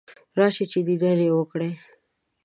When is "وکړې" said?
1.35-1.71